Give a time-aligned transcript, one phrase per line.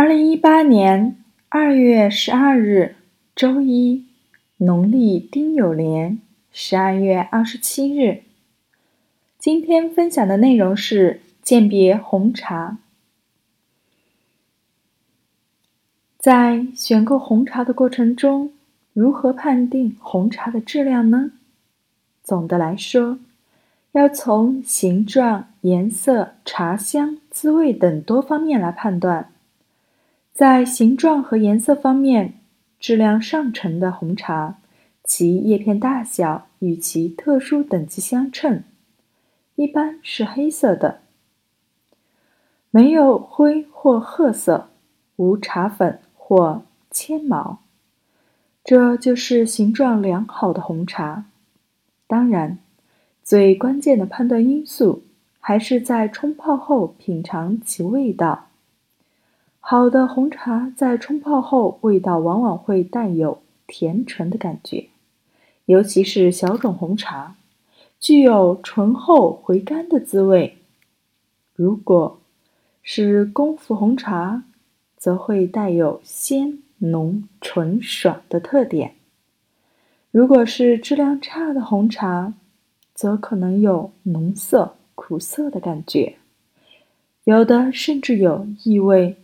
[0.00, 1.16] 二零一八年
[1.48, 2.94] 二月十二日，
[3.34, 4.06] 周一，
[4.58, 6.20] 农历丁酉年
[6.52, 8.22] 十二月二十七日。
[9.40, 12.78] 今天分享的内容是鉴别红茶。
[16.16, 18.52] 在选购红茶的过程中，
[18.92, 21.32] 如何判定红茶的质量呢？
[22.22, 23.18] 总的来说，
[23.90, 29.32] 要从形状、颜色、茶香、滋味等多方面来判断。
[30.38, 32.34] 在形状和颜色方面，
[32.78, 34.60] 质量上乘的红茶，
[35.02, 38.62] 其叶片大小与其特殊等级相称，
[39.56, 41.00] 一般是黑色的，
[42.70, 44.68] 没有灰或褐色，
[45.16, 47.58] 无茶粉或铅毛，
[48.62, 51.24] 这就是形状良好的红茶。
[52.06, 52.58] 当然，
[53.24, 55.02] 最关键的判断因素
[55.40, 58.44] 还是在冲泡后品尝其味道。
[59.70, 64.88] 好的红茶在冲泡后，味道往往会带有甜醇的感觉，
[65.66, 67.36] 尤其是小种红茶，
[68.00, 70.56] 具有醇厚回甘的滋味。
[71.52, 72.18] 如果
[72.82, 74.42] 是功夫红茶，
[74.96, 78.92] 则会带有鲜浓醇爽的特点；
[80.10, 82.32] 如果是质量差的红茶，
[82.94, 86.16] 则可能有浓涩苦涩的感觉，
[87.24, 89.14] 有的甚至有异味。